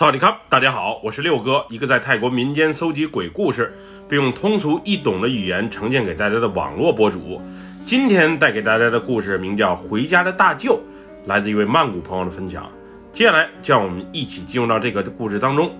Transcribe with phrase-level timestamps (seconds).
[0.00, 3.70] 萨瓦迪卡，大家好，我是六哥，一个在泰国民间搜集鬼故事，
[4.08, 7.38] 并用通俗易懂的语言呈现给大家的网络博主。
[7.84, 10.80] 今天带给大家的故事名叫《回家的大舅》，
[11.28, 12.66] 来自一位曼谷朋友的分享。
[13.12, 15.70] 接下来，就让我们一起进入到这个故事当中。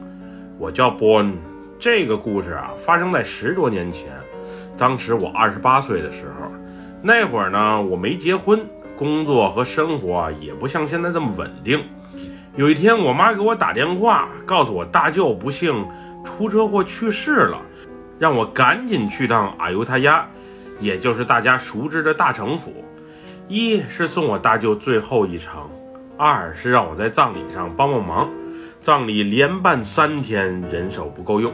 [0.58, 1.32] 我叫波恩，
[1.78, 4.12] 这个故事啊发生在十多年前，
[4.76, 6.52] 当时我二十八岁的时候，
[7.00, 8.60] 那会儿呢我没结婚，
[8.98, 11.82] 工作和生活啊也不像现在这么稳定。
[12.56, 15.86] 有一天，我妈给我打电话，告诉我大舅不幸
[16.24, 17.62] 出车祸去世了，
[18.18, 20.26] 让我赶紧去趟阿尤他家，
[20.80, 22.84] 也就是大家熟知的大城府。
[23.46, 25.70] 一是送我大舅最后一程，
[26.16, 28.28] 二是让我在葬礼上帮帮忙。
[28.80, 31.52] 葬礼连办三天，人手不够用。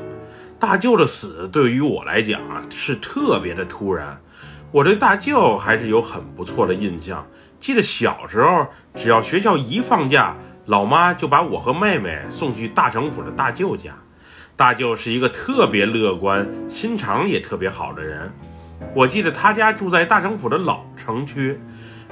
[0.58, 4.18] 大舅的死对于我来讲啊，是特别的突然。
[4.72, 7.26] 我对大舅还是有很不错的印象，
[7.60, 10.34] 记得小时候，只要学校一放假。
[10.66, 13.92] 老妈就把我和妹妹送去大城府的大舅家。
[14.56, 18.32] 大舅是一个特别乐观、心肠也特别好的人。
[18.94, 21.60] 我记得他家住在大城府的老城区，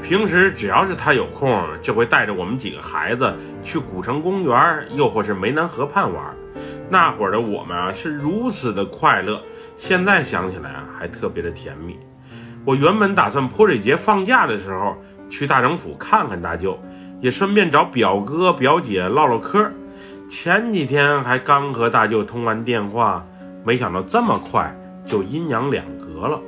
[0.03, 6.25] 平时只要是他有空，就会带着我们几个孩子去古城公园，又或是湄南河畔玩。
[6.89, 9.43] 那会儿的我们啊，是如此的快乐，
[9.77, 11.98] 现在想起来啊，还特别的甜蜜。
[12.65, 14.97] 我原本打算泼水节放假的时候
[15.28, 16.78] 去大城府看看大舅。
[17.25, 19.67] 也顺便找表哥表姐唠唠嗑。
[20.28, 23.25] 前几天还刚和大舅通完电话，
[23.64, 24.70] 没想到这么快
[25.06, 26.39] 就阴阳两隔了。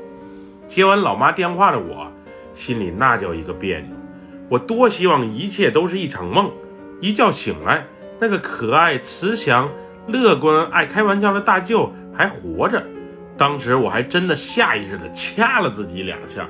[0.68, 2.12] 接完老妈电话的我，
[2.52, 3.88] 心里那叫一个别扭。
[4.50, 6.50] 我多希望一切都是一场梦，
[7.00, 7.86] 一觉醒来，
[8.20, 9.70] 那个可爱、慈祥、
[10.06, 12.84] 乐观、爱开玩笑的大舅还活着。
[13.38, 16.46] 当时我还真的下意识地掐了自己两下，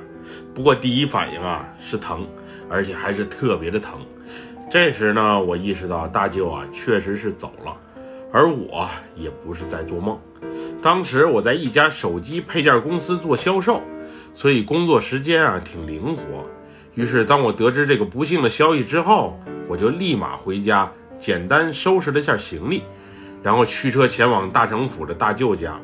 [0.53, 2.27] 不过第一反应啊是疼，
[2.69, 4.01] 而且还是特别的疼。
[4.71, 7.77] 这时呢，我意识到大舅啊确实是走了，
[8.33, 10.19] 而我也不是在做梦。
[10.83, 13.81] 当时我在一家手机配件公司做销售，
[14.35, 16.23] 所以工作时间啊挺灵活。
[16.95, 19.39] 于是当我得知这个不幸的消息之后，
[19.69, 22.83] 我就立马回家，简单收拾了一下行李，
[23.43, 25.79] 然后驱车前往大城府的大舅家。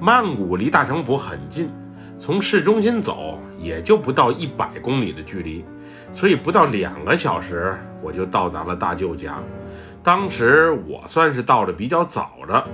[0.00, 1.70] 曼谷离大城府很近，
[2.18, 5.64] 从市中心走也就不到一百公里的距离。
[6.12, 9.38] 所以不到两个小时，我就到达了大舅家。
[10.02, 12.64] 当时我算是到的比较早的，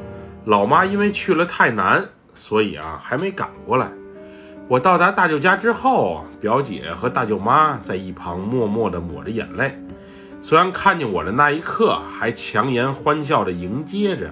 [0.44, 2.04] 老妈因为去了太南，
[2.34, 3.88] 所以啊还没赶过来。
[4.66, 9.78] 我到达大舅家之后，表姐和大舅妈在一旁默默地抹着眼泪。
[10.40, 14.30] 虽然看见我的那一刻还强颜欢笑地迎接着，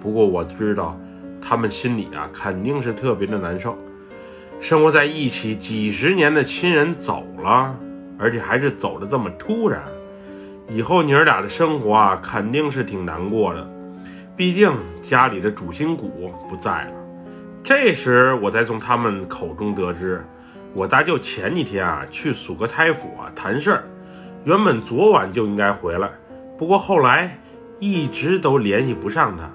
[0.00, 0.98] 不过我知道
[1.40, 3.76] 他们心里啊肯定是特别的难受。
[4.60, 7.74] 生活在一起几十年的亲人走了。
[8.18, 9.82] 而且还是走的这么突然，
[10.68, 13.70] 以后你儿俩的生活啊，肯定是挺难过的。
[14.36, 16.92] 毕竟家里的主心骨不在了。
[17.62, 20.24] 这时我才从他们口中得知，
[20.74, 23.84] 我大舅前几天啊去蜀国太府啊谈事儿，
[24.44, 26.10] 原本昨晚就应该回来，
[26.58, 27.38] 不过后来
[27.78, 29.48] 一直都联系不上他，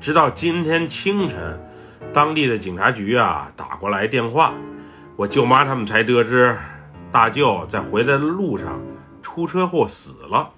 [0.00, 1.58] 直到今天清晨，
[2.12, 4.54] 当地的警察局啊打过来电话，
[5.16, 6.56] 我舅妈他们才得知。
[7.12, 8.80] 大舅在回来的路上
[9.20, 10.48] 出车祸死了，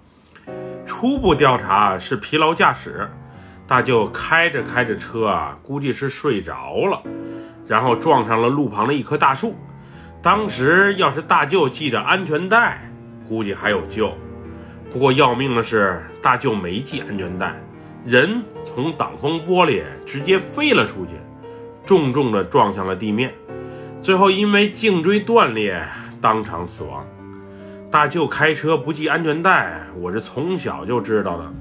[0.85, 3.09] 初步调查是疲劳驾驶。
[3.67, 7.03] 大舅开着开着车啊，估计是睡着了，
[7.67, 9.57] 然后撞上了路旁的一棵大树。
[10.21, 12.87] 当时要是大舅系着安全带，
[13.27, 14.13] 估计还有救。
[14.93, 17.59] 不过要命的是，大舅没系安全带，
[18.05, 21.13] 人从挡风玻璃直接飞了出去，
[21.87, 23.33] 重重地撞向了地面，
[24.03, 25.83] 最后因为颈椎断裂。
[26.23, 27.05] 当场死亡。
[27.91, 31.53] 大舅开车不系安全带，我是从小就知道的。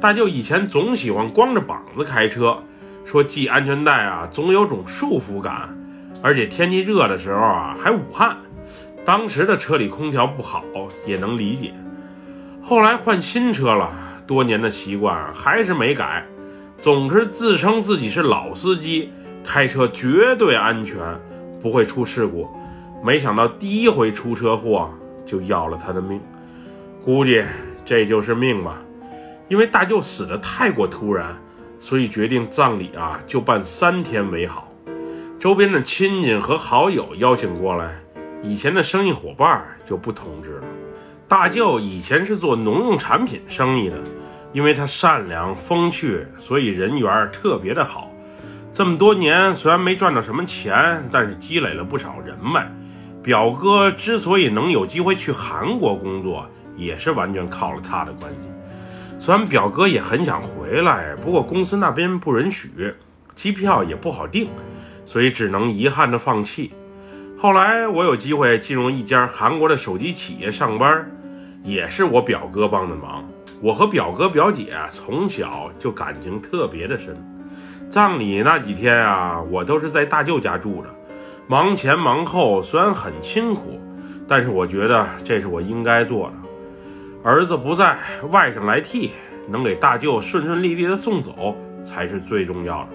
[0.00, 2.62] 大舅以前总喜欢光着膀子开车，
[3.04, 5.74] 说系安全带啊，总有种束缚感，
[6.22, 8.36] 而且天气热的时候啊，还捂汗。
[9.04, 10.62] 当时的车里空调不好，
[11.06, 11.72] 也能理解。
[12.62, 13.90] 后来换新车了，
[14.26, 16.24] 多年的习惯还是没改，
[16.78, 19.10] 总是自称自己是老司机，
[19.44, 20.98] 开车绝对安全，
[21.60, 22.48] 不会出事故。
[23.04, 24.90] 没想到第一回出车祸
[25.26, 26.18] 就要了他的命，
[27.04, 27.44] 估计
[27.84, 28.80] 这就是命吧。
[29.46, 31.36] 因为大舅死的太过突然，
[31.78, 34.72] 所以决定葬礼啊就办三天为好。
[35.38, 37.94] 周边的亲戚和好友邀请过来，
[38.42, 40.64] 以前的生意伙伴就不通知了。
[41.28, 43.98] 大舅以前是做农用产品生意的，
[44.54, 48.10] 因为他善良风趣，所以人缘特别的好。
[48.72, 52.66] 这么多年虽然没赚到什么钱，但是积累了不少人脉。
[53.24, 58.50] 表哥之所以能有机会去韩国工作，也是完全靠了他的关系。
[59.18, 62.68] 虽然表哥也很想回来，不过公司那边不允许，
[63.34, 64.50] 机票也不好订，
[65.06, 66.70] 所以只能遗憾的放弃。
[67.38, 71.10] 后来我有机会进入一家韩国的手机企业上班，
[71.62, 73.24] 也是我表哥帮的忙。
[73.62, 77.16] 我和表哥表姐从小就感情特别的深。
[77.88, 80.94] 葬礼那几天啊，我都是在大舅家住着，
[81.46, 83.78] 忙前忙后，虽然很辛苦，
[84.26, 86.34] 但是我觉得这是我应该做的。
[87.22, 87.98] 儿子不在，
[88.30, 89.12] 外甥来替，
[89.46, 91.54] 能给大舅顺顺利利的送走
[91.84, 92.88] 才是最重要的。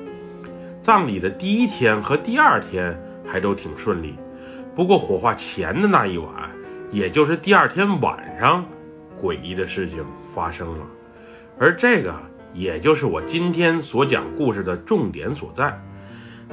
[0.82, 4.16] 葬礼的第一天和第二天还都挺顺利，
[4.76, 6.34] 不过火化前的那一晚，
[6.90, 8.66] 也就是第二天晚上，
[9.22, 10.04] 诡异的事情
[10.34, 10.86] 发生了。
[11.60, 12.16] 而这个，
[12.54, 15.80] 也就是我今天所讲故事的重点所在。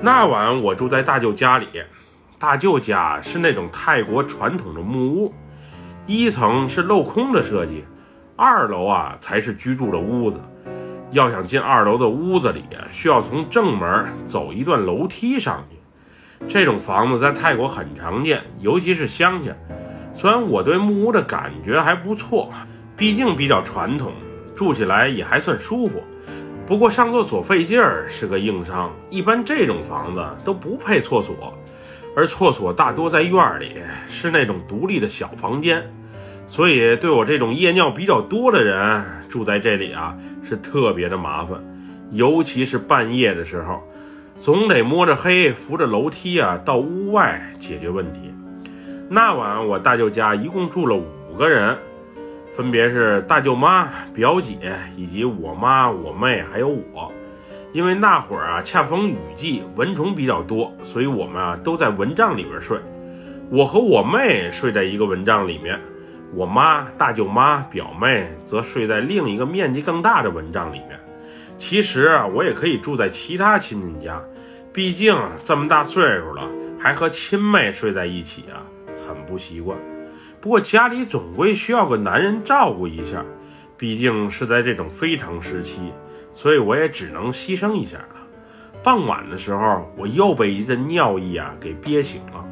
[0.02, 1.66] 那晚我住在大舅家里，
[2.38, 5.34] 大舅家是那种泰国传统的木屋。
[6.06, 7.82] 一层是镂空的设计，
[8.36, 10.38] 二楼啊才是居住的屋子。
[11.12, 15.78] 要想进二楼的屋子里，需要从正门走一段楼梯上去。
[16.46, 19.50] 这种房子在泰国很常见，尤其是乡下。
[20.12, 22.52] 虽然我对木屋的感觉还不错，
[22.96, 24.12] 毕竟比较传统，
[24.54, 26.02] 住起来也还算舒服。
[26.66, 31.54] 不过上厕所费劲儿是个硬伤，一般这种房子都不配厕所。
[32.16, 33.76] 而厕所大多在院里，
[34.08, 35.84] 是那种独立的小房间，
[36.48, 41.62] 所以对我这种夜尿比较多的人住在这里啊，是特别的麻烦，
[42.10, 43.82] 尤其是半夜的时候，
[44.38, 48.32] 总得摸着黑扶着楼梯啊到屋外解决问题。
[49.08, 51.76] 那晚我大舅家一共住了五个人，
[52.56, 54.56] 分别是大舅妈、表姐
[54.96, 57.12] 以及我妈、我妹还有我。
[57.74, 62.78] 因为那会儿啊，恰逢雨季，蚊虫比较多，所以我们啊都在蚊帐里边睡。
[63.50, 65.78] 我和我妹睡在一个蚊帐里面，
[66.34, 70.98] 我妈、大舅妈、表妹则睡在另一个面积更大的蚊帐里面。
[71.58, 74.18] 其实啊，我也可以住在其他亲戚家，
[74.72, 75.14] 毕竟
[75.44, 76.48] 这么大岁数了，
[76.78, 78.64] 还和亲妹睡在一起啊，
[79.06, 79.76] 很不习惯。
[80.40, 83.24] 不过家里总归需要个男人照顾一下，
[83.76, 85.92] 毕竟是在这种非常时期。
[86.32, 88.16] 所以我也只能牺牲一下了。
[88.82, 92.44] 傍晚的时候，我又被一阵尿意啊给憋醒了。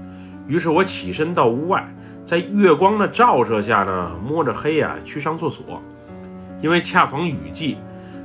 [0.49, 1.87] 于是我起身到屋外，
[2.25, 5.83] 在月光的照射下呢，摸着黑啊去上厕所。
[6.63, 7.77] 因为恰逢雨季，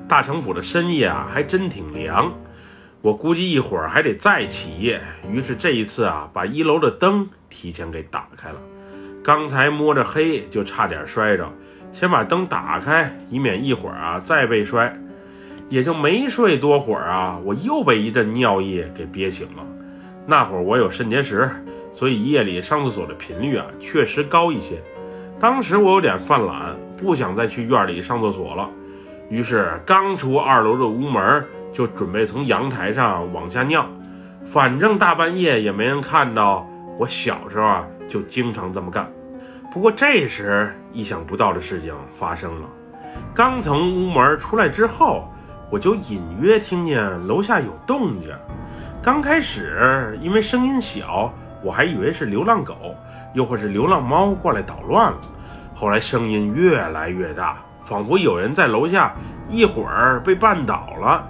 [0.08, 2.32] 大城府的深夜啊还真挺凉。
[3.02, 8.58] 我估计一会儿还得再起夜，于是这一次啊，把一楼的灯提前给打开了。
[9.24, 11.48] 刚才摸着黑就差点摔着，
[11.92, 14.96] 先把灯打开，以免一会儿啊再被摔。
[15.70, 19.64] 也就没睡多会儿啊，我又被一阵尿意给憋醒了。
[20.26, 21.48] 那会儿我有肾结石，
[21.94, 24.82] 所以夜里上厕所的频率啊确实高一些。
[25.40, 28.68] 当时我有点犯懒，不想再去院里上厕所了，
[29.30, 33.88] 于是刚出二楼的屋门，就准备从阳台上往下尿。
[34.46, 36.68] 反正大半夜也没人看到，
[37.00, 39.10] 我小时候啊就经常这么干。
[39.74, 42.70] 不过这时意想不到的事情发生了，
[43.34, 45.28] 刚从屋门出来之后。
[45.72, 48.36] 我就隐约听见楼下有动静，
[49.04, 51.32] 刚开始因为声音小，
[51.64, 52.96] 我还以为是流浪狗，
[53.36, 55.22] 又或是流浪猫过来捣乱了。
[55.76, 59.14] 后来声音越来越大，仿佛有人在楼下，
[59.48, 61.30] 一会儿被绊倒了，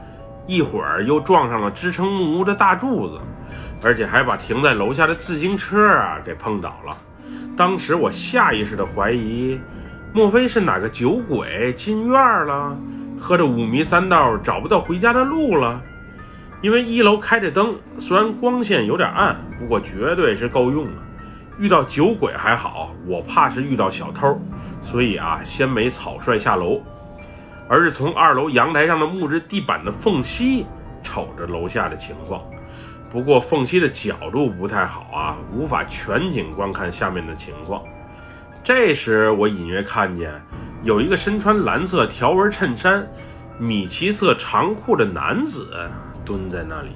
[0.49, 3.19] 一会儿又撞上了支撑木屋的大柱子，
[3.83, 6.97] 而且还把停在楼下的自行车啊给碰倒了。
[7.55, 9.59] 当时我下意识的怀疑，
[10.11, 12.75] 莫非是哪个酒鬼进院了？
[13.19, 15.79] 喝着五迷三道，找不到回家的路了。
[16.63, 20.91] 因为一楼开着灯，虽然光线有点暗，不过绝对是够用的。
[21.59, 24.41] 遇到酒鬼还好，我怕是遇到小偷，
[24.81, 26.81] 所以啊，先没草率下楼，
[27.69, 30.65] 而是从二楼阳台上的木质地板的缝隙
[31.03, 32.43] 瞅着楼下的情况。
[33.11, 37.81] 不过缝隙的角度不太好啊，无法全景观看下面的情况。
[38.63, 40.33] 这时我隐约看见。
[40.81, 43.05] 有一个身穿蓝色条纹衬衫、
[43.57, 45.89] 米奇色长裤的男子
[46.23, 46.91] 蹲在那里。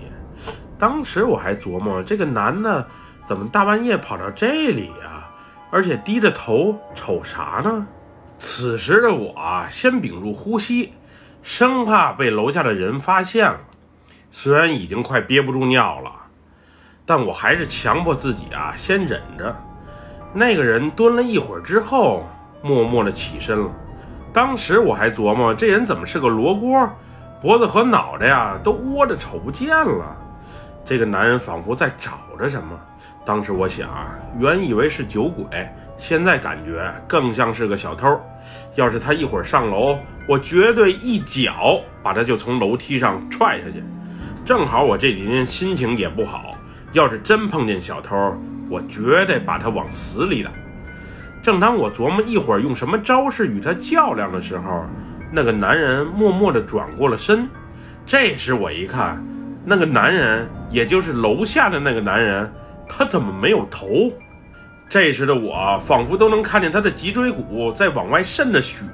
[0.80, 2.88] 当时我还琢磨，这个男的
[3.26, 5.30] 怎么大半夜跑到这里啊？
[5.70, 7.86] 而且低着头瞅啥呢？
[8.46, 10.92] 此时的我先屏住呼吸，
[11.44, 13.58] 生怕被楼下的人发现了。
[14.34, 16.12] 虽然已经快憋不住尿了，
[17.06, 19.56] 但我还是强迫自己啊，先忍着。
[20.34, 22.28] 那个人蹲了一会儿之后。
[22.62, 23.70] 默默地起身了。
[24.32, 26.90] 当时我还琢磨，这人怎么是个罗锅，
[27.42, 30.16] 脖子和脑袋呀都窝着，瞅不见了。
[30.86, 32.80] 这个男人仿佛在找着什么。
[33.26, 35.46] 当时我想啊，原以为是酒鬼，
[36.04, 38.20] 现在感觉更像是个小偷。
[38.76, 43.82] 要是他一会儿上楼，我绝对一脚把他就从楼梯上踹下去。
[44.44, 46.58] 正好我这几天心情也不好，
[46.92, 48.36] 要是真碰见小偷，
[48.70, 50.52] 我绝对把他往死里打。
[51.42, 54.86] 正当我琢磨一会儿用什么招式与他较量的时候，
[55.32, 57.48] 那个男人默默地转过了身。
[58.06, 59.26] 这时我一看，
[59.64, 62.52] 那个男人，也就是楼下的那个男人，
[62.90, 64.12] 他怎么没有头？
[64.94, 68.86] 这时的我仿佛都能看见他的脊椎骨在往外渗着血。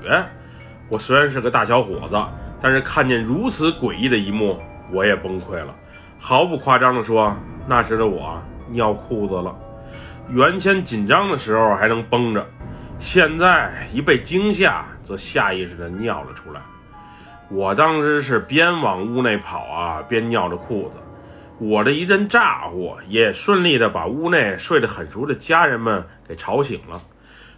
[0.87, 2.17] 我虽然是个大小伙子，
[2.61, 4.57] 但是看见如此诡异的一幕，
[4.93, 5.75] 我也崩溃了。
[6.17, 7.35] 毫不夸张地说，
[7.67, 9.53] 那时的我尿裤子了。
[10.29, 12.47] 原先紧张的时候还能绷着，
[12.97, 16.61] 现在一被惊吓，则下意识地尿了出来。
[17.49, 20.95] 我当时是边往屋内跑啊，边尿着裤子。
[21.59, 27.01] 我的一阵咋呼，也顺利的把屋内睡得很熟的家人们给吵醒了。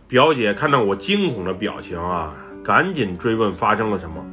[0.08, 4.26] 表姐看到我惊恐的表情啊，赶紧追问发生了什么。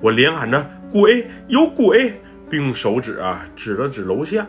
[0.00, 2.18] 我连喊着“鬼，有鬼”，
[2.48, 4.46] 并用手指啊指了指楼下。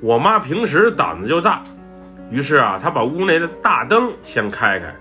[0.00, 1.62] 我妈平时胆子就大，
[2.30, 4.94] 于是啊，她把屋内的大灯先开开，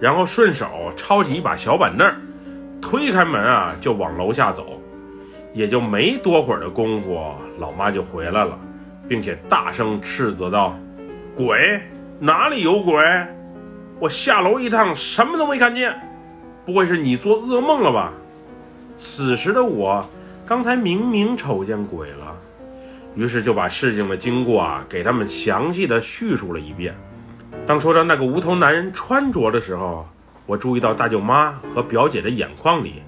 [0.00, 2.12] 然后顺手抄起一把小板凳。
[2.82, 4.80] 推开门啊，就往楼下走，
[5.54, 8.58] 也就没多会儿的功夫，老妈就回来了，
[9.08, 10.76] 并且大声斥责道
[11.34, 11.80] ：“鬼
[12.18, 13.02] 哪里有鬼？
[14.00, 15.94] 我下楼一趟，什么都没看见，
[16.66, 18.12] 不会是你做噩梦了吧？”
[18.96, 20.04] 此时的我，
[20.44, 22.36] 刚才明明瞅见鬼了，
[23.14, 26.92] 于是就把事情的经过啊给他们详细的叙述了一遍。
[27.64, 30.04] 当说到那个无头男人穿着的时候，
[30.46, 33.02] 我注意到大舅妈和表姐的眼眶里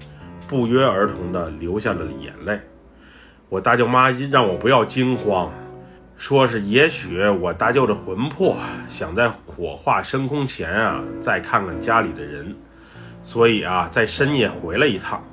[0.47, 2.59] 不约而同地流下了眼泪。
[3.49, 5.51] 我大舅妈让我不要惊慌，
[6.17, 8.57] 说是也许我大舅的魂魄
[8.89, 12.55] 想在火化升空前啊再看看家里的人，
[13.23, 15.23] 所以啊在深夜回来一趟。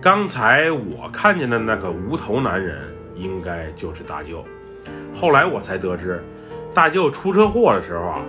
[0.00, 4.44] 刚才我看见的那个无头男人应该就是大舅。
[5.14, 6.22] 后来我才得知，
[6.72, 8.22] 大舅出车祸的时候啊，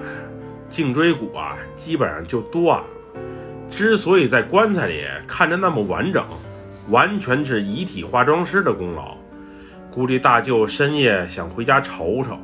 [0.70, 2.86] 颈椎骨啊基本上就断了。
[3.70, 6.24] 之所以在棺材里看着那么完整，
[6.90, 9.16] 完全是遗体化妆师的功劳。
[9.92, 12.38] 估计大舅深夜想回家瞅瞅，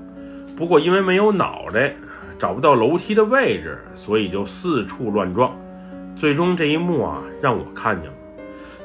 [0.55, 1.93] 不过因为没有脑袋，
[2.39, 5.55] 找不到楼梯的位置，所以就四处乱撞。
[6.15, 8.17] 最终这一幕啊，让我看见了。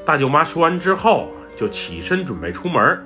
[0.05, 2.99] 大舅妈说完之后，就起身准备出门。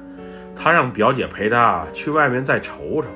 [0.56, 3.08] 她让表姐陪她去外面再瞅瞅，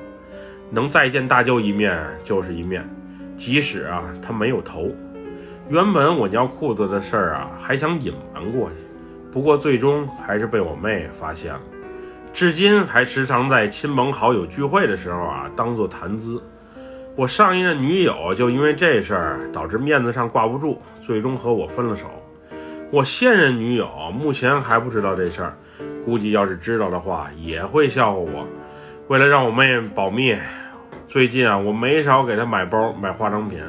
[0.70, 2.88] 能再见大舅一面就是一面，
[3.36, 4.90] 即使啊他没有头。
[5.70, 8.74] 原本我尿裤子的事儿啊，还想隐瞒过去，
[9.32, 11.60] 不过最终还是被我妹发现了。
[12.32, 16.42] 至今还时常在亲朋好友聚会的时候啊，当做谈资。
[17.14, 22.08] 我上一任女友就因为这事儿导致面子上挂不住，最终和我分了手。
[22.90, 25.54] 我现任女友目前还不知道这事儿，
[26.04, 28.44] 估计要是知道的话，也会笑话我。
[29.06, 30.36] 为了让我妹保密，
[31.06, 33.60] 最近啊，我没少给她买包、买化妆品。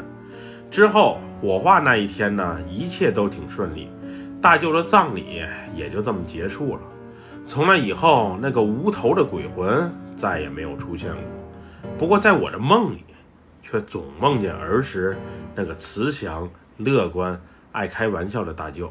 [0.71, 3.89] 之后火化那一天呢，一切都挺顺利，
[4.41, 5.43] 大舅的葬礼
[5.75, 6.81] 也就这么结束了。
[7.45, 11.21] 从那以后，那个无头的鬼魂再也没有出现过。
[11.99, 13.03] 不过在我的梦里，
[13.61, 15.17] 却总梦见儿时
[15.55, 17.37] 那个慈祥、乐观、
[17.73, 18.89] 爱开玩笑的大舅。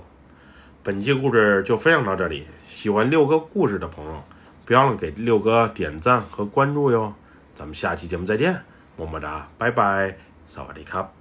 [0.82, 4.22] 本期故事就分享到这里，喜欢六哥故事的朋友，
[4.66, 7.14] 别忘了给六哥点赞和关注哟。
[7.54, 8.60] 咱们下期节目再见，
[8.98, 10.14] 么么哒，拜拜，
[10.46, 11.19] 萨瓦迪卡。